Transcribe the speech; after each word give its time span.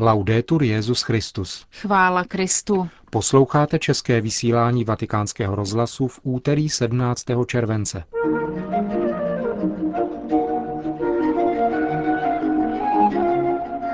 Laudetur 0.00 0.62
Jezus 0.62 1.02
Christus. 1.02 1.66
Chvála 1.72 2.24
Kristu. 2.24 2.88
Posloucháte 3.10 3.78
české 3.78 4.20
vysílání 4.20 4.84
Vatikánského 4.84 5.54
rozhlasu 5.54 6.08
v 6.08 6.20
úterý 6.22 6.68
17. 6.68 7.24
července. 7.46 8.04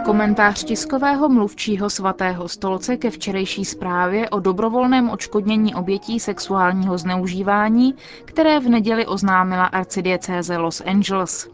Komentář 0.04 0.64
tiskového 0.64 1.28
mluvčího 1.28 1.90
svatého 1.90 2.48
stolce 2.48 2.96
ke 2.96 3.10
včerejší 3.10 3.64
zprávě 3.64 4.30
o 4.30 4.40
dobrovolném 4.40 5.10
očkodnění 5.10 5.74
obětí 5.74 6.20
sexuálního 6.20 6.98
zneužívání, 6.98 7.94
které 8.24 8.60
v 8.60 8.68
neděli 8.68 9.06
oznámila 9.06 9.64
arcidiecéze 9.64 10.56
Los 10.56 10.82
Angeles. 10.86 11.53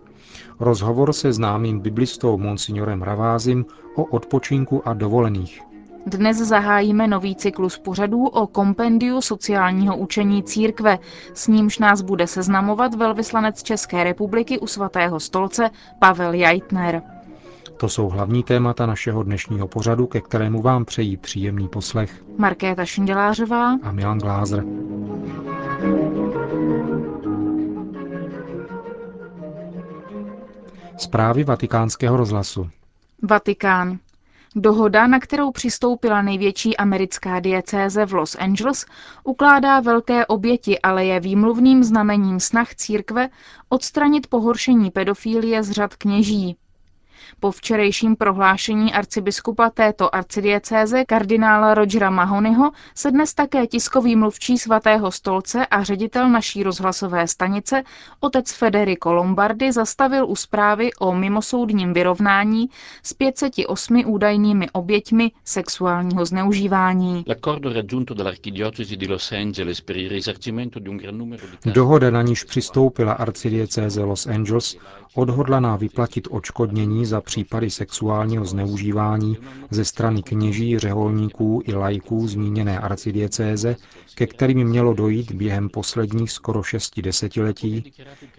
Rozhovor 0.61 1.13
se 1.13 1.33
známým 1.33 1.81
biblistou 1.81 2.39
Monsignorem 2.39 3.03
Ravázim 3.03 3.65
o 3.95 4.05
odpočinku 4.05 4.89
a 4.89 4.95
dovolených. 4.95 5.61
Dnes 6.07 6.37
zahájíme 6.37 7.07
nový 7.09 7.37
cyklus 7.37 7.79
pořadů 7.79 8.27
o 8.27 8.47
kompendiu 8.47 9.20
sociálního 9.20 9.97
učení 9.97 10.43
církve, 10.43 10.98
s 11.34 11.48
nímž 11.48 11.79
nás 11.79 12.03
bude 12.03 12.27
seznamovat 12.27 12.95
velvyslanec 12.95 13.62
České 13.62 14.05
republiky 14.05 14.59
u 14.59 14.67
svatého 14.67 15.20
stolce 15.20 15.70
Pavel 15.98 16.34
Jajtner. 16.34 17.03
To 17.77 17.89
jsou 17.89 18.09
hlavní 18.09 18.42
témata 18.42 18.87
našeho 18.87 19.23
dnešního 19.23 19.69
pořadu, 19.69 20.06
ke 20.06 20.20
kterému 20.20 20.62
vám 20.62 20.84
přejí 20.84 21.17
příjemný 21.17 21.69
poslech. 21.69 22.25
Markéta 22.39 22.84
Šindelářová 22.84 23.79
a 23.83 23.92
Milan 23.92 24.19
Glázer. 24.19 24.65
Zprávy 31.01 31.45
vatikánského 31.45 32.17
rozhlasu. 32.17 32.71
Vatikán. 33.23 33.99
Dohoda, 34.57 35.07
na 35.07 35.21
kterou 35.21 35.51
přistoupila 35.51 36.23
největší 36.23 36.77
americká 36.77 37.41
diecéze 37.41 38.07
v 38.07 38.13
Los 38.15 38.37
Angeles, 38.41 38.87
ukládá 39.25 39.81
velké 39.81 40.27
oběti, 40.27 40.81
ale 40.81 41.05
je 41.05 41.20
výmluvným 41.20 41.84
znamením 41.84 42.41
snah 42.41 42.75
církve 42.75 43.29
odstranit 43.69 44.27
pohoršení 44.27 44.91
pedofilie 44.91 45.62
z 45.62 45.70
řad 45.70 45.97
kněží. 45.97 46.57
Po 47.41 47.51
včerejším 47.51 48.17
prohlášení 48.17 48.93
arcibiskupa 48.95 49.71
této 49.71 50.15
arcidiecéze 50.15 51.05
kardinála 51.05 51.75
Rogera 51.75 52.11
Mahonyho 52.11 52.71
se 52.95 53.11
dnes 53.11 53.35
také 53.35 53.67
tiskový 53.67 54.17
mluvčí 54.17 54.59
svatého 54.59 55.11
stolce 55.11 55.67
a 55.67 55.83
ředitel 55.83 56.29
naší 56.29 56.63
rozhlasové 56.63 57.29
stanice, 57.29 57.83
otec 58.21 58.53
Federico 58.53 59.13
Lombardi, 59.13 59.73
zastavil 59.73 60.27
u 60.29 60.37
zprávy 60.37 60.91
o 60.98 61.15
mimosoudním 61.15 61.93
vyrovnání 61.93 62.71
s 63.03 63.13
508 63.13 64.03
údajnými 64.07 64.71
oběťmi 64.71 65.31
sexuálního 65.45 66.25
zneužívání. 66.27 67.25
Dohoda, 71.65 72.11
na 72.11 72.23
níž 72.23 72.45
přistoupila 72.45 73.13
arcidiecéze 73.13 74.05
Los 74.05 74.27
Angeles, 74.27 74.77
odhodlaná 75.15 75.77
vyplatit 75.77 76.29
očkodnění 76.31 77.07
za 77.11 77.20
případy 77.20 77.70
sexuálního 77.70 78.44
zneužívání 78.44 79.36
ze 79.70 79.84
strany 79.84 80.22
kněží, 80.22 80.78
řeholníků 80.78 81.62
i 81.64 81.75
lajků 81.75 82.28
zmíněné 82.28 82.78
arcidiecéze, 82.78 83.77
ke 84.14 84.27
kterým 84.27 84.69
mělo 84.69 84.94
dojít 84.94 85.33
během 85.33 85.69
posledních 85.69 86.30
skoro 86.30 86.62
šesti 86.62 87.02
desetiletí, 87.02 87.92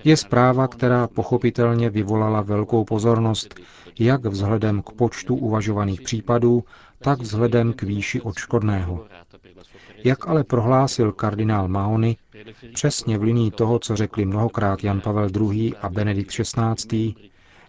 je 0.04 0.18
zpráva, 0.18 0.68
která 0.68 1.08
pochopitelně 1.08 1.90
vyvolala 1.90 2.42
velkou 2.42 2.84
pozornost, 2.84 3.56
jak 4.00 4.26
vzhledem 4.26 4.82
k 4.82 4.92
počtu 4.92 5.36
uvažovaných 5.36 6.02
případů, 6.02 6.64
tak 7.00 7.20
vzhledem 7.20 7.74
k 7.74 7.84
výši 7.84 8.22
odškodného. 8.22 9.06
Jak 10.04 10.28
ale 10.28 10.44
prohlásil 10.44 11.12
kardinál 11.12 11.68
Mahony, 11.68 12.18
přesně 12.74 13.18
v 13.18 13.24
linii 13.24 13.52
toho, 13.52 13.80
co 13.80 13.96
řekli 13.96 14.26
mnohokrát 14.26 14.84
Jan 14.84 15.02
Pavel 15.02 15.30
II. 15.52 15.76
a 15.82 15.90
Benedikt 15.90 16.32
XVI., 16.32 17.16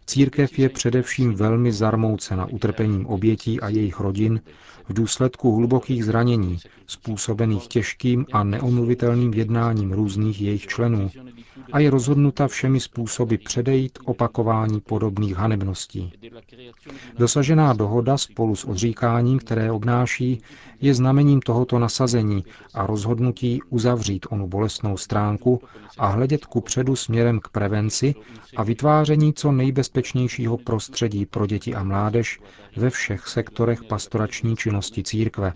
církev 0.07 0.59
je 0.59 0.69
především 0.69 1.35
velmi 1.35 1.73
zarmoucena 1.73 2.47
utrpením 2.47 3.07
obětí 3.07 3.61
a 3.61 3.69
jejich 3.69 4.01
rodin 4.01 4.41
v 4.89 4.93
důsledku 4.93 5.57
hlubokých 5.57 6.05
zranění, 6.05 6.59
způsobených 6.87 7.67
těžkým 7.69 8.27
a 8.33 8.45
neomluvitelným 8.45 9.35
jednáním 9.35 9.93
různých 9.93 10.41
jejich 10.41 10.67
členů, 10.67 11.11
a 11.73 11.79
je 11.79 11.91
rozhodnuta 11.91 12.49
všemi 12.49 12.81
způsoby 12.81 13.35
předejít 13.37 13.99
opakování 14.05 14.81
podobných 14.81 15.37
hanebností. 15.37 16.13
Dosažená 17.19 17.73
dohoda 17.73 18.19
spolu 18.19 18.57
s 18.57 18.65
odříkáním, 18.65 19.39
které 19.39 19.73
obnáší, 19.73 20.43
je 20.81 20.95
znamením 20.95 21.41
tohoto 21.41 21.79
nasazení 21.79 22.45
a 22.75 22.87
rozhodnutí 22.87 23.61
uzavřít 23.71 24.27
onu 24.31 24.49
bolestnou 24.49 24.97
stránku 24.97 25.63
a 25.99 26.07
hledět 26.07 26.47
ku 26.47 26.61
předu 26.61 26.97
směrem 26.97 27.41
k 27.41 27.49
prevenci 27.49 28.15
a 28.57 28.63
vytváření 28.63 29.33
co 29.35 29.53
nejbezpečnějšího 29.53 30.59
prostředí 30.59 31.27
pro 31.27 31.47
děti 31.47 31.75
a 31.75 31.83
mládež 31.83 32.41
ve 32.77 32.91
všech 32.91 33.29
sektorech 33.29 33.85
pastorační 33.85 34.57
činnosti 34.57 34.72
církve. 34.81 35.53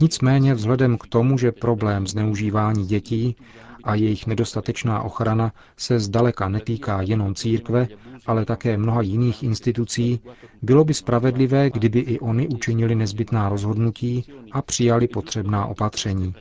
Nicméně 0.00 0.54
vzhledem 0.54 0.98
k 0.98 1.06
tomu, 1.06 1.38
že 1.38 1.52
problém 1.52 2.06
zneužívání 2.06 2.86
dětí 2.86 3.36
a 3.84 3.94
jejich 3.94 4.26
nedostatečná 4.26 5.02
ochrana 5.02 5.52
se 5.76 5.98
zdaleka 6.00 6.48
netýká 6.48 7.02
jenom 7.02 7.34
církve, 7.34 7.88
ale 8.26 8.44
také 8.44 8.76
mnoha 8.76 9.02
jiných 9.02 9.42
institucí, 9.42 10.20
bylo 10.62 10.84
by 10.84 10.94
spravedlivé, 10.94 11.70
kdyby 11.70 11.98
i 11.98 12.20
oni 12.20 12.48
učinili 12.48 12.94
nezbytná 12.94 13.48
rozhodnutí 13.48 14.24
a 14.52 14.62
přijali 14.62 15.08
potřebná 15.08 15.66
opatření. 15.66 16.34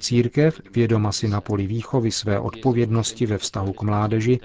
Církev, 0.00 0.60
vědoma 0.74 1.12
si 1.12 1.28
na 1.28 1.40
poli 1.40 1.66
výchovy 1.66 2.10
své 2.10 2.38
odpovědnosti 2.40 3.26
ve 3.26 3.38
vztahu 3.38 3.72
k 3.72 3.82
mládeži, 3.82 4.40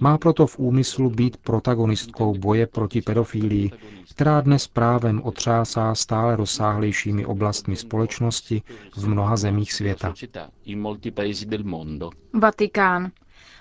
má 0.00 0.18
proto 0.18 0.46
v 0.46 0.58
úmyslu 0.58 1.10
být 1.10 1.36
protagonistkou 1.36 2.34
boje 2.34 2.66
proti 2.66 3.02
pedofílii, 3.02 3.70
která 4.10 4.40
dnes 4.40 4.66
právem 4.68 5.20
otřásá 5.24 5.94
stále 5.94 6.36
rozsáhlejšími 6.36 7.26
oblastmi 7.26 7.76
společnosti 7.76 8.62
v 8.96 9.08
mnoha 9.08 9.36
zemích 9.36 9.72
světa. 9.72 10.14
Vatikán. 12.34 13.10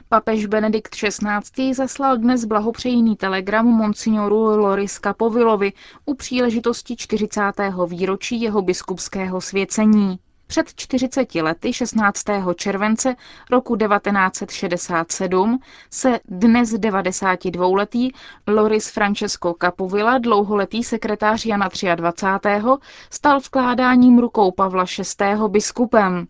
Papež 0.09 0.45
Benedikt 0.45 0.95
XVI. 0.95 1.73
zaslal 1.73 2.17
dnes 2.17 2.45
blahopřejný 2.45 3.15
telegram 3.15 3.65
monsignoru 3.65 4.37
Loris 4.57 4.99
Kapovilovi 4.99 5.73
u 6.05 6.13
příležitosti 6.15 6.95
40. 6.95 7.41
výročí 7.87 8.41
jeho 8.41 8.61
biskupského 8.61 9.41
svěcení. 9.41 10.19
Před 10.47 10.73
40 10.75 11.35
lety 11.35 11.73
16. 11.73 12.23
července 12.55 13.15
roku 13.51 13.75
1967 13.75 15.59
se 15.91 16.19
dnes 16.25 16.69
92-letý 16.73 18.11
Loris 18.47 18.89
Francesco 18.89 19.55
Capovilla, 19.61 20.17
dlouholetý 20.17 20.83
sekretář 20.83 21.45
Jana 21.45 21.69
23. 21.95 22.49
stal 23.09 23.39
vkládáním 23.39 24.19
rukou 24.19 24.51
Pavla 24.51 24.85
VI. 25.19 25.25
biskupem. 25.47 26.27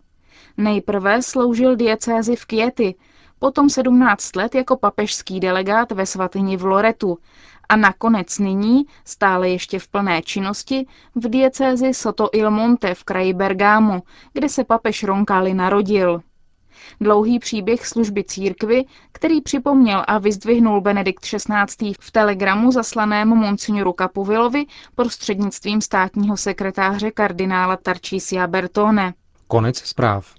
Nejprve 0.57 1.21
sloužil 1.21 1.75
diecézi 1.75 2.35
v 2.35 2.45
Kiety, 2.45 2.95
potom 3.39 3.69
17 3.69 4.35
let 4.35 4.55
jako 4.55 4.77
papežský 4.77 5.39
delegát 5.39 5.91
ve 5.91 6.05
svatyni 6.05 6.57
v 6.57 6.65
Loretu 6.65 7.17
a 7.69 7.75
nakonec 7.75 8.39
nyní, 8.39 8.85
stále 9.05 9.49
ještě 9.49 9.79
v 9.79 9.87
plné 9.87 10.21
činnosti, 10.21 10.85
v 11.15 11.29
diecézi 11.29 11.93
Soto 11.93 12.29
il 12.33 12.51
Monte 12.51 12.95
v 12.95 13.03
kraji 13.03 13.33
Bergámu, 13.33 14.03
kde 14.33 14.49
se 14.49 14.63
papež 14.63 15.03
Roncalli 15.03 15.53
narodil. 15.53 16.21
Dlouhý 17.01 17.39
příběh 17.39 17.87
služby 17.87 18.23
církvy, 18.23 18.85
který 19.11 19.41
připomněl 19.41 20.03
a 20.07 20.17
vyzdvihnul 20.17 20.81
Benedikt 20.81 21.23
XVI. 21.23 21.93
v 21.99 22.11
telegramu 22.11 22.71
zaslanému 22.71 23.35
monsignoru 23.35 23.93
Kapovilovi 23.93 24.65
prostřednictvím 24.95 25.81
státního 25.81 26.37
sekretáře 26.37 27.11
kardinála 27.11 27.77
Tarcísia 27.77 28.47
Bertone. 28.47 29.13
Konec 29.47 29.77
zpráv. 29.77 30.33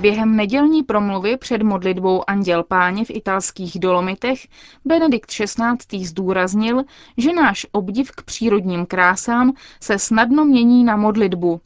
Během 0.00 0.36
nedělní 0.36 0.82
promluvy 0.82 1.36
před 1.36 1.62
modlitbou 1.62 2.30
Anděl 2.30 2.64
Páně 2.64 3.04
v 3.04 3.10
italských 3.10 3.78
Dolomitech 3.78 4.48
Benedikt 4.84 5.30
XVI. 5.30 6.04
zdůraznil, 6.04 6.82
že 7.16 7.32
náš 7.32 7.66
obdiv 7.72 8.10
k 8.10 8.22
přírodním 8.22 8.86
krásám 8.86 9.52
se 9.80 9.98
snadno 9.98 10.44
mění 10.44 10.84
na 10.84 10.96
modlitbu. 10.96 11.60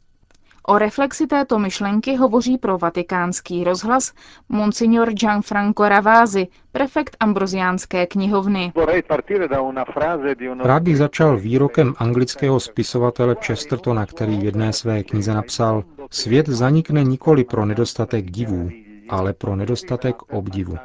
O 0.67 0.77
reflexi 0.77 1.27
této 1.27 1.59
myšlenky 1.59 2.15
hovoří 2.15 2.57
pro 2.57 2.77
vatikánský 2.77 3.63
rozhlas 3.63 4.13
monsignor 4.49 5.13
Gianfranco 5.13 5.89
Ravasi, 5.89 6.47
prefekt 6.71 7.17
Ambroziánské 7.19 8.05
knihovny. 8.07 8.73
Rád 10.63 10.83
bych 10.83 10.97
začal 10.97 11.37
výrokem 11.37 11.93
anglického 11.97 12.59
spisovatele 12.59 13.35
Chestertona, 13.45 14.05
který 14.05 14.37
v 14.37 14.43
jedné 14.43 14.73
své 14.73 15.03
knize 15.03 15.33
napsal 15.33 15.83
Svět 16.09 16.47
zanikne 16.49 17.03
nikoli 17.03 17.43
pro 17.43 17.65
nedostatek 17.65 18.31
divů, 18.31 18.69
ale 19.09 19.33
pro 19.33 19.55
nedostatek 19.55 20.15
obdivu. 20.33 20.77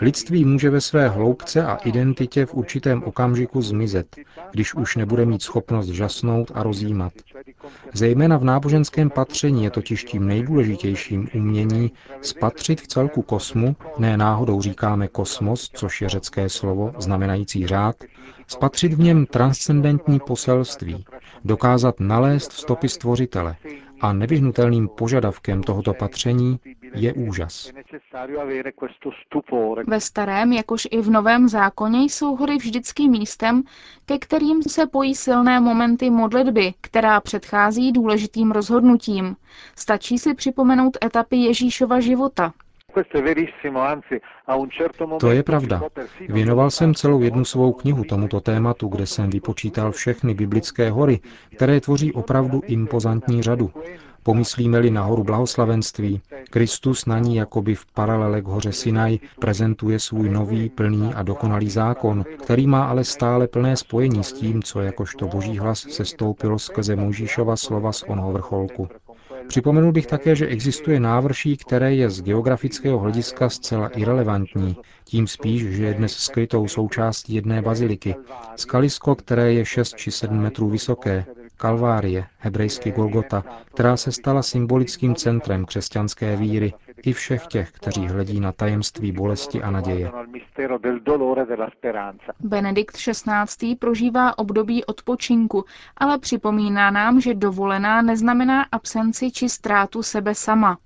Lidství 0.00 0.44
může 0.44 0.70
ve 0.70 0.80
své 0.80 1.08
hloubce 1.08 1.66
a 1.66 1.74
identitě 1.76 2.46
v 2.46 2.54
určitém 2.54 3.02
okamžiku 3.02 3.62
zmizet, 3.62 4.16
když 4.50 4.74
už 4.74 4.96
nebude 4.96 5.24
mít 5.26 5.42
schopnost 5.42 5.88
žasnout 5.88 6.52
a 6.54 6.62
rozjímat. 6.62 7.12
Zejména 7.92 8.36
v 8.36 8.44
náboženském 8.44 9.10
patření 9.10 9.64
je 9.64 9.70
totiž 9.70 10.04
tím 10.04 10.26
nejdůležitějším 10.26 11.28
umění 11.34 11.92
spatřit 12.22 12.80
v 12.80 12.86
celku 12.86 13.22
kosmu, 13.22 13.76
ne 13.98 14.16
náhodou 14.16 14.62
říkáme 14.62 15.08
kosmos, 15.08 15.70
což 15.74 16.02
je 16.02 16.08
řecké 16.08 16.48
slovo 16.48 16.92
znamenající 16.98 17.66
řád, 17.66 17.96
spatřit 18.46 18.92
v 18.94 19.00
něm 19.00 19.26
transcendentní 19.26 20.20
poselství, 20.20 21.04
dokázat 21.44 22.00
nalézt 22.00 22.52
stopy 22.52 22.88
stvořitele 22.88 23.56
a 24.00 24.12
nevyhnutelným 24.12 24.88
požadavkem 24.88 25.62
tohoto 25.62 25.94
patření 25.94 26.60
je 26.94 27.12
úžas. 27.14 27.70
Ve 29.86 30.00
starém, 30.00 30.52
jakož 30.52 30.88
i 30.90 31.00
v 31.02 31.10
novém 31.10 31.48
zákoně 31.48 32.02
jsou 32.04 32.36
hory 32.36 32.56
vždycky 32.56 33.08
místem, 33.08 33.62
ke 34.06 34.18
kterým 34.18 34.62
se 34.62 34.86
pojí 34.86 35.14
silné 35.14 35.60
momenty 35.60 36.10
modlitby, 36.10 36.74
která 36.80 37.20
předchází 37.20 37.92
důležitým 37.92 38.50
rozhodnutím. 38.50 39.36
Stačí 39.76 40.18
si 40.18 40.34
připomenout 40.34 40.96
etapy 41.04 41.36
Ježíšova 41.36 42.00
života, 42.00 42.52
to 45.20 45.30
je 45.30 45.42
pravda. 45.42 45.82
Věnoval 46.28 46.70
jsem 46.70 46.94
celou 46.94 47.22
jednu 47.22 47.44
svou 47.44 47.72
knihu 47.72 48.04
tomuto 48.04 48.40
tématu, 48.40 48.88
kde 48.88 49.06
jsem 49.06 49.30
vypočítal 49.30 49.92
všechny 49.92 50.34
biblické 50.34 50.90
hory, 50.90 51.20
které 51.56 51.80
tvoří 51.80 52.12
opravdu 52.12 52.62
impozantní 52.66 53.42
řadu. 53.42 53.70
Pomyslíme-li 54.22 54.90
na 54.90 55.02
horu 55.02 55.24
blahoslavenství, 55.24 56.20
Kristus 56.50 57.06
na 57.06 57.18
ní 57.18 57.36
jakoby 57.36 57.74
v 57.74 57.86
paralele 57.86 58.42
k 58.42 58.46
hoře 58.46 58.72
Sinaj 58.72 59.18
prezentuje 59.40 59.98
svůj 59.98 60.28
nový, 60.28 60.68
plný 60.68 61.14
a 61.14 61.22
dokonalý 61.22 61.70
zákon, 61.70 62.24
který 62.42 62.66
má 62.66 62.84
ale 62.84 63.04
stále 63.04 63.48
plné 63.48 63.76
spojení 63.76 64.24
s 64.24 64.32
tím, 64.32 64.62
co 64.62 64.80
jakožto 64.80 65.26
boží 65.26 65.58
hlas 65.58 65.78
se 65.78 66.04
stoupilo 66.04 66.58
skrze 66.58 66.96
Mojžíšova 66.96 67.56
slova 67.56 67.92
z 67.92 68.02
onoho 68.02 68.32
vrcholku. 68.32 68.88
Připomenul 69.48 69.92
bych 69.92 70.06
také, 70.06 70.36
že 70.36 70.46
existuje 70.46 71.00
návrší, 71.00 71.56
které 71.56 71.94
je 71.94 72.10
z 72.10 72.22
geografického 72.22 72.98
hlediska 72.98 73.48
zcela 73.48 73.88
irrelevantní, 73.88 74.76
tím 75.04 75.26
spíš, 75.26 75.62
že 75.62 75.84
je 75.84 75.94
dnes 75.94 76.12
skrytou 76.12 76.68
součástí 76.68 77.34
jedné 77.34 77.62
baziliky. 77.62 78.14
Skalisko, 78.56 79.14
které 79.14 79.52
je 79.52 79.64
6 79.64 79.96
či 79.96 80.10
7 80.10 80.38
metrů 80.40 80.68
vysoké, 80.68 81.24
Kalvárie, 81.56 82.24
hebrejsky 82.38 82.92
Golgota, 82.92 83.44
která 83.74 83.96
se 83.96 84.12
stala 84.12 84.42
symbolickým 84.42 85.14
centrem 85.14 85.64
křesťanské 85.64 86.36
víry 86.36 86.72
i 87.02 87.12
všech 87.12 87.46
těch, 87.46 87.70
kteří 87.72 88.06
hledí 88.06 88.40
na 88.40 88.52
tajemství 88.52 89.12
bolesti 89.12 89.62
a 89.62 89.70
naděje. 89.70 90.12
Benedikt 92.40 92.96
XVI. 92.96 93.76
prožívá 93.76 94.38
období 94.38 94.84
odpočinku, 94.84 95.64
ale 95.96 96.18
připomíná 96.18 96.90
nám, 96.90 97.20
že 97.20 97.34
dovolená 97.34 98.02
neznamená 98.02 98.66
absenci 98.72 99.30
či 99.30 99.48
ztrátu 99.48 100.02
sebe 100.02 100.34
sama. 100.34 100.78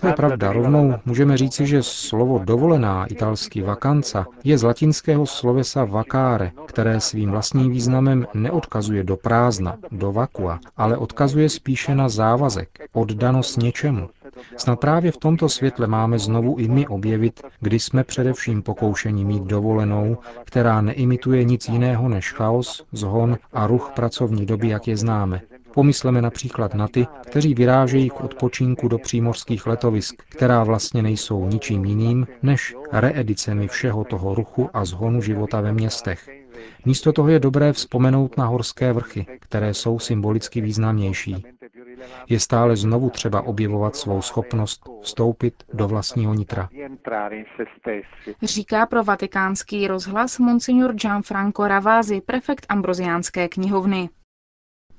To 0.00 0.06
je 0.06 0.12
pravda. 0.16 0.52
Rovnou 0.52 0.94
můžeme 1.04 1.36
říci, 1.36 1.66
že 1.66 1.82
slovo 1.82 2.40
dovolená, 2.44 3.06
italsky 3.06 3.62
vakanca, 3.62 4.26
je 4.44 4.58
z 4.58 4.62
latinského 4.62 5.26
slovesa 5.26 5.84
vacare, 5.84 6.52
které 6.66 7.00
svým 7.00 7.30
vlastním 7.30 7.70
významem 7.70 8.26
neodkazuje 8.34 9.04
do 9.04 9.16
prázdna, 9.16 9.76
do 9.92 10.12
vakua, 10.12 10.58
ale 10.76 10.96
odkazuje 10.96 11.48
spíše 11.48 11.94
na 11.94 12.08
závazek, 12.08 12.68
oddanost 12.92 13.37
něčemu. 13.56 14.08
Snad 14.56 14.80
právě 14.80 15.12
v 15.12 15.16
tomto 15.16 15.48
světle 15.48 15.86
máme 15.86 16.18
znovu 16.18 16.56
i 16.58 16.68
my 16.68 16.86
objevit, 16.86 17.40
kdy 17.60 17.80
jsme 17.80 18.04
především 18.04 18.62
pokoušeni 18.62 19.24
mít 19.24 19.42
dovolenou, 19.42 20.16
která 20.44 20.80
neimituje 20.80 21.44
nic 21.44 21.68
jiného 21.68 22.08
než 22.08 22.32
chaos, 22.32 22.86
zhon 22.92 23.38
a 23.52 23.66
ruch 23.66 23.92
pracovní 23.94 24.46
doby, 24.46 24.68
jak 24.68 24.88
je 24.88 24.96
známe. 24.96 25.40
Pomysleme 25.74 26.22
například 26.22 26.74
na 26.74 26.88
ty, 26.88 27.06
kteří 27.26 27.54
vyrážejí 27.54 28.10
k 28.10 28.20
odpočinku 28.20 28.88
do 28.88 28.98
přímořských 28.98 29.66
letovisk, 29.66 30.22
která 30.28 30.64
vlastně 30.64 31.02
nejsou 31.02 31.46
ničím 31.46 31.84
jiným 31.84 32.26
než 32.42 32.74
reedicemi 32.92 33.68
všeho 33.68 34.04
toho 34.04 34.34
ruchu 34.34 34.70
a 34.72 34.84
zhonu 34.84 35.22
života 35.22 35.60
ve 35.60 35.72
městech. 35.72 36.30
Místo 36.84 37.12
toho 37.12 37.28
je 37.28 37.38
dobré 37.38 37.72
vzpomenout 37.72 38.36
na 38.36 38.46
horské 38.46 38.92
vrchy, 38.92 39.26
které 39.40 39.74
jsou 39.74 39.98
symbolicky 39.98 40.60
významnější. 40.60 41.44
Je 42.28 42.40
stále 42.40 42.76
znovu 42.76 43.10
třeba 43.10 43.42
objevovat 43.42 43.96
svou 43.96 44.22
schopnost 44.22 44.88
vstoupit 45.02 45.54
do 45.72 45.88
vlastního 45.88 46.34
nitra. 46.34 46.68
Říká 48.42 48.86
pro 48.86 49.04
vatikánský 49.04 49.88
rozhlas 49.88 50.38
monsignor 50.38 50.94
Gianfranco 50.94 51.68
Ravasi, 51.68 52.20
prefekt 52.20 52.66
Ambroziánské 52.68 53.48
knihovny. 53.48 54.10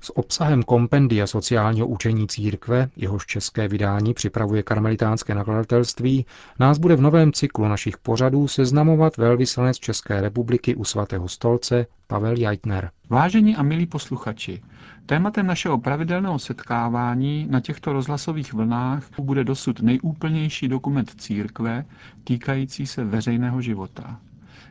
S 0.02 0.18
obsahem 0.18 0.64
kompendia 0.64 1.28
sociálního 1.28 1.88
učení 1.88 2.28
církve, 2.28 2.90
jehož 2.96 3.26
české 3.26 3.68
vydání 3.68 4.14
připravuje 4.14 4.64
karmelitánské 4.64 5.36
nakladatelství, 5.36 6.26
nás 6.60 6.78
bude 6.78 6.96
v 6.96 7.02
novém 7.02 7.34
cyklu 7.34 7.68
našich 7.68 7.98
pořadů 7.98 8.48
seznamovat 8.48 9.18
velvyslanec 9.18 9.78
České 9.78 10.22
republiky 10.22 10.76
u 10.76 10.84
svatého 10.84 11.28
stolce 11.28 11.86
Pavel 12.08 12.38
Jajtner. 12.38 12.92
Vážení 13.10 13.56
a 13.56 13.64
milí 13.64 13.86
posluchači, 13.86 14.62
tématem 15.06 15.48
našeho 15.48 15.78
pravidelného 15.78 16.40
setkávání 16.40 17.48
na 17.50 17.60
těchto 17.60 17.94
rozhlasových 17.94 18.54
vlnách 18.54 19.04
bude 19.22 19.44
dosud 19.44 19.82
nejúplnější 19.82 20.68
dokument 20.68 21.14
církve 21.18 21.86
týkající 22.24 22.88
se 22.88 23.04
veřejného 23.04 23.62
života. 23.62 24.20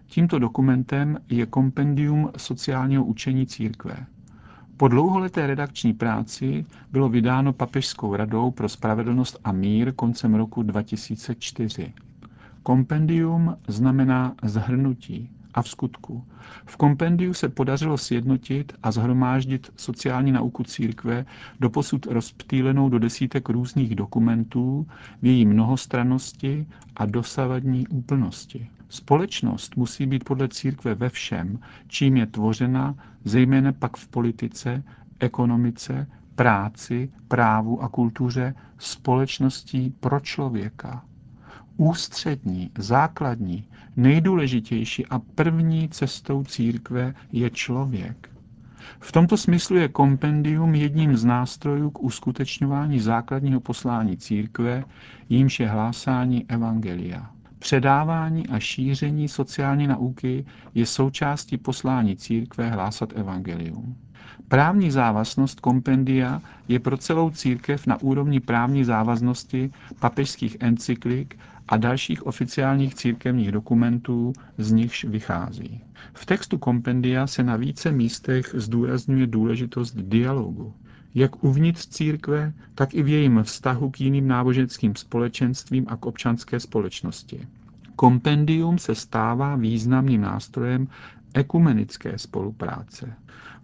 Tímto 0.06 0.38
dokumentem 0.38 1.18
je 1.28 1.46
kompendium 1.46 2.30
sociálního 2.36 3.04
učení 3.04 3.46
církve. 3.46 4.06
Po 4.78 4.88
dlouholeté 4.88 5.46
redakční 5.46 5.92
práci 5.92 6.66
bylo 6.92 7.08
vydáno 7.08 7.52
Papežskou 7.52 8.16
radou 8.16 8.50
pro 8.50 8.68
spravedlnost 8.68 9.38
a 9.44 9.52
mír 9.52 9.92
koncem 9.92 10.34
roku 10.34 10.62
2004. 10.62 11.92
Kompendium 12.62 13.56
znamená 13.68 14.34
zhrnutí 14.42 15.30
a 15.54 15.62
v 15.62 15.68
skutku. 15.68 16.24
V 16.66 16.76
kompendiu 16.76 17.34
se 17.34 17.48
podařilo 17.48 17.98
sjednotit 17.98 18.72
a 18.82 18.90
zhromáždit 18.90 19.70
sociální 19.76 20.32
nauku 20.32 20.64
církve 20.64 21.26
do 21.60 21.70
posud 21.70 22.06
rozptýlenou 22.06 22.88
do 22.88 22.98
desítek 22.98 23.48
různých 23.48 23.94
dokumentů 23.94 24.86
v 25.22 25.26
její 25.26 25.46
mnohostrannosti 25.46 26.66
a 26.96 27.06
dosavadní 27.06 27.88
úplnosti. 27.88 28.68
Společnost 28.88 29.76
musí 29.76 30.06
být 30.06 30.24
podle 30.24 30.48
církve 30.48 30.94
ve 30.94 31.08
všem, 31.08 31.58
čím 31.86 32.16
je 32.16 32.26
tvořena, 32.26 32.94
zejména 33.24 33.72
pak 33.72 33.96
v 33.96 34.08
politice, 34.08 34.82
ekonomice, 35.20 36.06
práci, 36.34 37.10
právu 37.28 37.82
a 37.82 37.88
kultuře, 37.88 38.54
společností 38.78 39.90
pro 40.00 40.20
člověka. 40.20 41.04
Ústřední, 41.76 42.70
základní, 42.78 43.68
nejdůležitější 43.96 45.06
a 45.06 45.18
první 45.18 45.88
cestou 45.88 46.44
církve 46.44 47.14
je 47.32 47.50
člověk. 47.50 48.30
V 49.00 49.12
tomto 49.12 49.36
smyslu 49.36 49.76
je 49.76 49.88
kompendium 49.88 50.74
jedním 50.74 51.16
z 51.16 51.24
nástrojů 51.24 51.90
k 51.90 52.02
uskutečňování 52.02 53.00
základního 53.00 53.60
poslání 53.60 54.16
církve, 54.16 54.84
jímž 55.28 55.60
je 55.60 55.68
hlásání 55.68 56.44
evangelia. 56.48 57.30
Předávání 57.58 58.46
a 58.48 58.58
šíření 58.58 59.28
sociální 59.28 59.86
nauky 59.86 60.46
je 60.74 60.86
součástí 60.86 61.56
poslání 61.58 62.16
církve 62.16 62.70
hlásat 62.70 63.12
evangelium. 63.16 63.96
Právní 64.48 64.90
závaznost 64.90 65.60
kompendia 65.60 66.42
je 66.68 66.78
pro 66.80 66.96
celou 66.96 67.30
církev 67.30 67.86
na 67.86 68.00
úrovni 68.02 68.40
právní 68.40 68.84
závaznosti 68.84 69.70
papežských 70.00 70.56
encyklik 70.60 71.38
a 71.68 71.76
dalších 71.76 72.26
oficiálních 72.26 72.94
církevních 72.94 73.52
dokumentů, 73.52 74.32
z 74.58 74.72
nichž 74.72 75.04
vychází. 75.04 75.80
V 76.12 76.26
textu 76.26 76.58
kompendia 76.58 77.26
se 77.26 77.42
na 77.42 77.56
více 77.56 77.92
místech 77.92 78.54
zdůrazňuje 78.54 79.26
důležitost 79.26 79.96
dialogu, 79.96 80.74
jak 81.14 81.44
uvnitř 81.44 81.86
církve, 81.86 82.52
tak 82.74 82.94
i 82.94 83.02
v 83.02 83.08
jejím 83.08 83.42
vztahu 83.42 83.90
k 83.90 84.00
jiným 84.00 84.28
náboženským 84.28 84.96
společenstvím 84.96 85.86
a 85.88 85.96
k 85.96 86.06
občanské 86.06 86.60
společnosti. 86.60 87.46
Kompendium 87.96 88.78
se 88.78 88.94
stává 88.94 89.56
významným 89.56 90.20
nástrojem 90.20 90.88
ekumenické 91.34 92.18
spolupráce. 92.18 93.14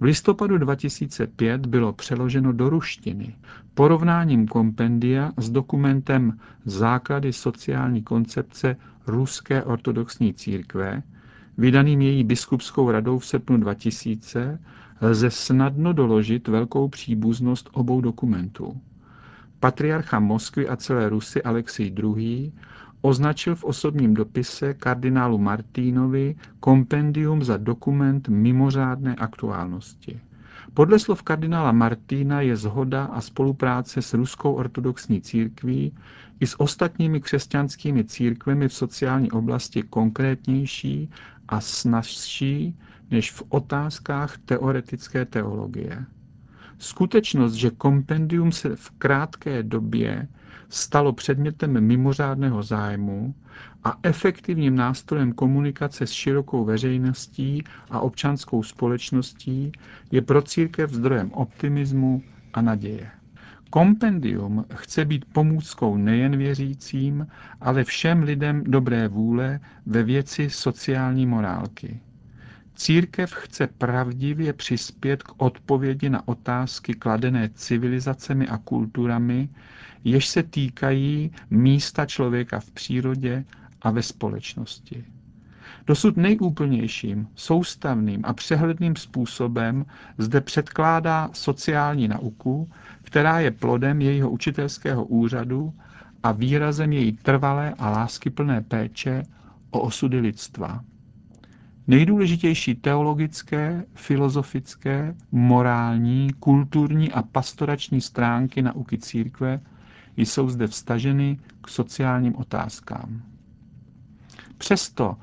V 0.01 0.03
listopadu 0.03 0.59
2005 0.59 1.67
bylo 1.67 1.93
přeloženo 1.93 2.53
do 2.53 2.69
ruštiny 2.71 3.35
porovnáním 3.75 4.49
kompendia 4.49 5.33
s 5.37 5.51
dokumentem 5.51 6.39
Základy 6.65 7.33
sociální 7.33 8.03
koncepce 8.03 8.77
Ruské 9.07 9.63
ortodoxní 9.65 10.35
církve, 10.35 11.03
vydaným 11.59 12.01
její 12.03 12.25
biskupskou 12.25 12.91
radou 12.91 13.19
v 13.19 13.27
srpnu 13.27 13.57
2000, 13.57 14.59
lze 15.05 15.31
snadno 15.31 15.93
doložit 15.93 16.49
velkou 16.49 16.89
příbuznost 16.89 17.69
obou 17.73 18.01
dokumentů. 18.01 18.81
patriarcha 19.61 20.21
Moskvy 20.21 20.69
a 20.69 20.77
celé 20.77 21.09
Rusy 21.09 21.43
Alexej 21.43 21.95
II. 21.99 22.53
označil 23.01 23.55
v 23.55 23.65
osobním 23.65 24.15
dopise 24.15 24.75
kardinálu 24.75 25.39
Martínovi 25.39 26.37
kompendium 26.61 27.43
za 27.43 27.57
dokument 27.57 28.29
mimořádné 28.29 29.15
aktuálnosti. 29.15 30.21
Podle 30.75 30.99
slov 30.99 31.23
kardinála 31.23 31.73
Martína 31.73 32.41
je 32.41 32.57
zhoda 32.57 33.05
a 33.05 33.21
spolupráce 33.21 34.03
s 34.03 34.15
ruskou 34.15 34.53
ortodoxní 34.53 35.21
církví 35.21 35.93
i 36.41 36.47
s 36.47 36.61
ostatními 36.61 37.21
křesťanskými 37.21 38.05
církvemi 38.05 38.69
v 38.69 38.75
sociální 38.75 39.31
oblasti 39.31 39.83
konkrétnější 39.83 41.11
a 41.49 41.61
snazší 41.61 42.77
než 43.15 43.33
v 43.33 43.43
otázkách 43.49 44.39
teoretické 44.45 45.25
teologie. 45.25 46.05
Skutečnost, 46.79 47.55
že 47.55 47.71
kompendium 47.71 48.53
se 48.53 48.77
v 48.77 48.91
krátké 48.91 49.63
době 49.63 50.29
stalo 50.69 51.13
předmětem 51.13 51.81
mimořádného 51.81 52.63
zájmu 52.63 53.35
a 53.85 53.99
efektivním 54.03 54.77
nástrojem 54.77 55.33
komunikace 55.33 56.07
s 56.07 56.11
širokou 56.11 56.65
veřejností 56.65 57.65
a 57.91 58.01
občanskou 58.01 58.63
společností, 58.63 59.73
je 60.11 60.23
pro 60.23 60.43
církev 60.43 60.91
zdrojem 60.91 61.33
optimismu 61.33 62.23
a 62.55 62.63
naděje. 62.63 63.11
Kompendium 63.71 64.65
chce 64.75 65.05
být 65.05 65.25
pomůckou 65.25 65.97
nejen 65.97 66.37
věřícím, 66.37 67.27
ale 67.61 67.85
všem 67.85 68.23
lidem 68.23 68.65
dobré 68.65 69.09
vůle 69.09 69.61
ve 69.87 70.03
věci 70.03 70.51
sociální 70.51 71.27
morálky. 71.27 72.01
Církev 72.75 73.33
chce 73.33 73.67
pravdivě 73.67 74.53
přispět 74.53 75.23
k 75.23 75.43
odpovědi 75.43 76.11
na 76.11 76.29
otázky 76.29 76.95
kladené 76.95 77.51
civilizacemi 77.55 78.49
a 78.49 78.59
kulturami, 78.59 79.49
jež 80.05 80.29
se 80.29 80.43
týkají 80.43 81.31
místa 81.51 82.07
člověka 82.07 82.61
v 82.61 82.71
přírodě 82.71 83.45
a 83.83 83.91
ve 83.91 84.03
společnosti. 84.03 85.05
Dosud 85.87 86.17
nejúplnějším, 86.17 87.29
soustavným 87.35 88.21
a 88.25 88.33
přehledným 88.33 88.97
způsobem 88.97 89.87
zde 90.19 90.41
předkládá 90.41 91.31
sociální 91.33 92.09
nauku, 92.09 92.71
která 93.03 93.41
je 93.41 93.51
plodem 93.51 94.01
jejího 94.01 94.31
učitelského 94.31 95.05
úřadu 95.05 95.75
a 96.23 96.33
výrazem 96.33 96.93
její 96.93 97.13
trvalé 97.13 97.75
a 97.79 97.91
láskyplné 97.91 98.61
péče 98.61 99.23
o 99.71 99.81
osudy 99.81 100.21
lidstva. 100.21 100.85
Nejdůležitější 101.87 102.75
teologické, 102.75 103.85
filozofické, 103.95 105.15
morální, 105.33 106.33
kulturní 106.41 107.13
a 107.13 107.23
pastorační 107.23 108.01
stránky 108.01 108.63
nauky 108.63 108.99
církve 108.99 109.61
jsou 110.17 110.49
zde 110.49 110.67
vstaženy 110.67 111.39
k 111.61 111.69
sociálním 111.69 112.37
otázkám. 112.37 113.23
Přesto, 114.59 115.17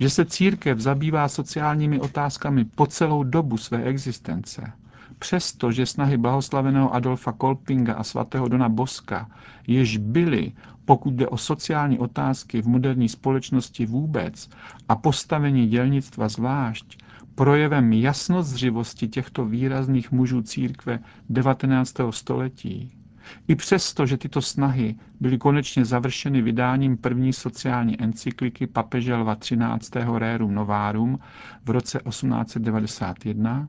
že 0.00 0.10
se 0.10 0.24
církev 0.24 0.78
zabývá 0.78 1.28
sociálními 1.28 2.00
otázkami 2.00 2.64
po 2.64 2.86
celou 2.86 3.22
dobu 3.22 3.56
své 3.56 3.82
existence, 3.82 4.72
přesto, 5.18 5.72
že 5.72 5.86
snahy 5.86 6.16
blahoslaveného 6.16 6.94
Adolfa 6.94 7.32
Kolpinga 7.32 7.94
a 7.94 8.04
svatého 8.04 8.48
Dona 8.48 8.68
Boska 8.68 9.30
jež 9.66 9.96
byly, 9.96 10.52
pokud 10.84 11.14
jde 11.14 11.28
o 11.28 11.36
sociální 11.36 11.98
otázky 11.98 12.62
v 12.62 12.66
moderní 12.68 13.08
společnosti 13.08 13.86
vůbec 13.86 14.48
a 14.88 14.96
postavení 14.96 15.66
dělnictva 15.68 16.28
zvlášť, 16.28 16.98
projevem 17.34 17.92
jasnozřivosti 17.92 19.08
těchto 19.08 19.44
výrazných 19.44 20.12
mužů 20.12 20.42
církve 20.42 20.98
19. 21.30 21.94
století, 22.10 22.92
i 23.48 23.54
přesto, 23.54 24.06
že 24.06 24.16
tyto 24.16 24.42
snahy 24.42 24.94
byly 25.20 25.38
konečně 25.38 25.84
završeny 25.84 26.42
vydáním 26.42 26.96
první 26.96 27.32
sociální 27.32 28.02
encykliky 28.02 28.66
papeže 28.66 29.14
Lva 29.14 29.34
13. 29.34 29.90
Rerum 30.18 30.54
Novarum 30.54 31.18
v 31.64 31.70
roce 31.70 31.98
1891, 32.08 33.68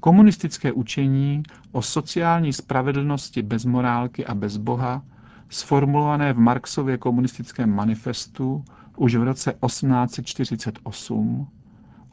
komunistické 0.00 0.72
učení 0.72 1.42
o 1.72 1.82
sociální 1.82 2.52
spravedlnosti 2.52 3.42
bez 3.42 3.64
morálky 3.64 4.26
a 4.26 4.34
bez 4.34 4.56
Boha, 4.56 5.02
sformulované 5.50 6.32
v 6.32 6.38
Marxově 6.38 6.98
komunistickém 6.98 7.74
manifestu 7.74 8.64
už 8.96 9.14
v 9.16 9.22
roce 9.22 9.54
1848, 9.66 11.48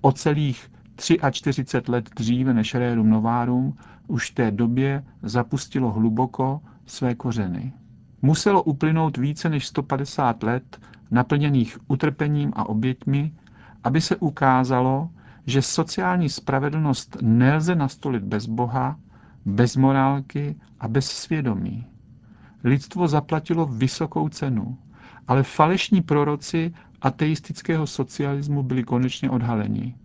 o 0.02 0.12
celých 0.12 0.72
43 1.32 1.92
let 1.92 2.10
dříve 2.16 2.54
než 2.54 2.76
Rerum 2.76 3.10
Novarum 3.10 3.78
už 4.08 4.32
v 4.32 4.36
té 4.36 4.52
době 4.52 5.04
zapustilo 5.24 5.92
hluboko 5.92 6.62
své 6.86 7.16
kořeny. 7.16 7.74
Muselo 8.22 8.64
uplynout 8.64 9.18
více 9.18 9.50
než 9.50 9.68
150 9.68 10.44
let 10.44 10.80
naplněných 11.12 11.78
utrpením 11.88 12.54
a 12.56 12.70
oběťmi, 12.70 13.34
aby 13.84 14.02
se 14.02 14.16
ukázalo, 14.16 15.10
že 15.46 15.62
sociální 15.62 16.30
spravedlnost 16.30 17.18
nelze 17.22 17.76
nastolit 17.76 18.24
bez 18.24 18.46
Boha, 18.46 19.00
bez 19.46 19.76
morálky 19.76 20.56
a 20.80 20.88
bez 20.88 21.06
svědomí. 21.06 21.86
Lidstvo 22.64 23.08
zaplatilo 23.08 23.66
vysokou 23.66 24.30
cenu, 24.30 24.78
ale 25.28 25.44
falešní 25.44 26.02
proroci 26.02 26.74
ateistického 27.02 27.88
socialismu 27.88 28.64
byli 28.64 28.84
konečně 28.84 29.30
odhaleni. 29.30 29.96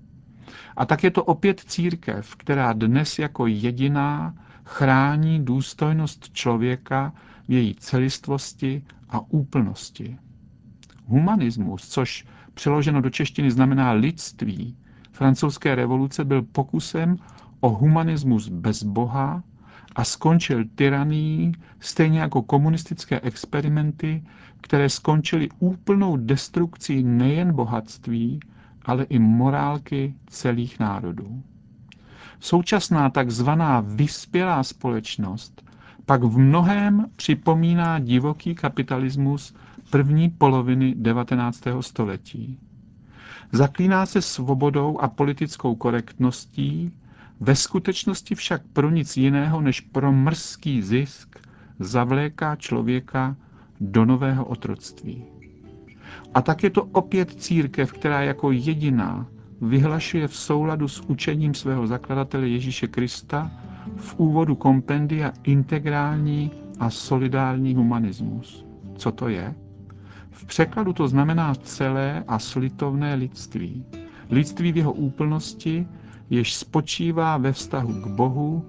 A 0.76 0.86
tak 0.86 1.04
je 1.04 1.10
to 1.10 1.24
opět 1.24 1.60
církev, 1.60 2.36
která 2.36 2.72
dnes 2.72 3.18
jako 3.18 3.46
jediná 3.46 4.34
chrání 4.64 5.44
důstojnost 5.44 6.30
člověka 6.32 7.12
v 7.48 7.52
její 7.52 7.74
celistvosti 7.74 8.82
a 9.08 9.20
úplnosti. 9.28 10.18
Humanismus, 11.06 11.88
což 11.88 12.24
přeloženo 12.54 13.00
do 13.00 13.10
češtiny 13.10 13.50
znamená 13.50 13.92
lidství, 13.92 14.76
francouzské 15.12 15.74
revoluce 15.74 16.24
byl 16.24 16.42
pokusem 16.42 17.16
o 17.60 17.68
humanismus 17.68 18.48
bez 18.48 18.82
Boha 18.82 19.42
a 19.96 20.04
skončil 20.04 20.64
tyranií, 20.74 21.52
stejně 21.80 22.20
jako 22.20 22.42
komunistické 22.42 23.20
experimenty, 23.20 24.24
které 24.60 24.88
skončily 24.88 25.48
úplnou 25.58 26.16
destrukcí 26.16 27.02
nejen 27.02 27.52
bohatství, 27.52 28.40
ale 28.84 29.04
i 29.04 29.18
morálky 29.18 30.14
celých 30.26 30.80
národů. 30.80 31.42
Současná 32.40 33.10
takzvaná 33.10 33.80
vyspělá 33.80 34.62
společnost 34.62 35.62
pak 36.06 36.24
v 36.24 36.38
mnohém 36.38 37.06
připomíná 37.16 37.98
divoký 37.98 38.54
kapitalismus 38.54 39.54
první 39.90 40.30
poloviny 40.30 40.94
19. 40.94 41.62
století. 41.80 42.58
Zaklíná 43.52 44.06
se 44.06 44.22
svobodou 44.22 44.98
a 44.98 45.08
politickou 45.08 45.74
korektností, 45.74 46.92
ve 47.42 47.56
skutečnosti 47.56 48.34
však 48.34 48.62
pro 48.72 48.90
nic 48.90 49.16
jiného 49.16 49.60
než 49.60 49.80
pro 49.80 50.12
mrzký 50.12 50.82
zisk 50.82 51.38
zavléká 51.78 52.56
člověka 52.56 53.36
do 53.80 54.04
nového 54.04 54.44
otroctví. 54.44 55.24
A 56.34 56.42
tak 56.42 56.62
je 56.62 56.70
to 56.70 56.84
opět 56.84 57.42
církev, 57.42 57.92
která 57.92 58.22
jako 58.22 58.52
jediná 58.52 59.26
vyhlašuje 59.60 60.28
v 60.28 60.36
souladu 60.36 60.88
s 60.88 61.00
učením 61.00 61.54
svého 61.54 61.86
zakladatele 61.86 62.48
Ježíše 62.48 62.86
Krista 62.86 63.50
v 63.96 64.18
úvodu 64.18 64.54
kompendia 64.54 65.32
integrální 65.44 66.50
a 66.78 66.90
solidární 66.90 67.74
humanismus. 67.74 68.64
Co 68.96 69.12
to 69.12 69.28
je? 69.28 69.54
V 70.30 70.44
překladu 70.44 70.92
to 70.92 71.08
znamená 71.08 71.54
celé 71.54 72.24
a 72.28 72.38
slitovné 72.38 73.14
lidství. 73.14 73.84
Lidství 74.30 74.72
v 74.72 74.76
jeho 74.76 74.92
úplnosti, 74.92 75.86
jež 76.32 76.54
spočívá 76.54 77.36
ve 77.36 77.52
vztahu 77.52 77.92
k 77.92 78.06
Bohu 78.06 78.64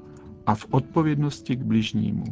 a 0.46 0.56
v 0.56 0.66
odpovědnosti 0.72 1.56
k 1.56 1.62
bližnímu. 1.64 2.24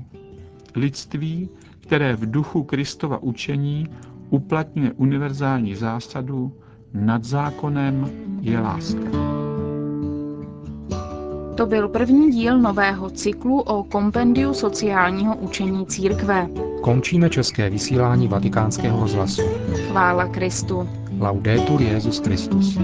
Lidství, 0.75 1.49
které 1.79 2.15
v 2.15 2.31
duchu 2.31 2.63
Kristova 2.63 3.23
učení 3.23 3.87
uplatňuje 4.29 4.91
univerzální 4.91 5.75
zásadu 5.75 6.53
nad 6.93 7.23
zákonem 7.23 8.09
je 8.41 8.59
láska. 8.59 9.07
To 11.57 11.65
byl 11.65 11.87
první 11.87 12.31
díl 12.31 12.59
nového 12.59 13.09
cyklu 13.09 13.61
o 13.61 13.83
kompendiu 13.83 14.53
sociálního 14.53 15.35
učení 15.35 15.85
církve. 15.85 16.47
Končíme 16.81 17.29
české 17.29 17.69
vysílání 17.69 18.27
vatikánského 18.27 18.99
rozhlasu. 18.99 19.41
Chvála 19.87 20.27
Kristu. 20.27 20.89
Laudetur 21.19 21.81
Jezus 21.81 22.19
Christus. 22.19 22.77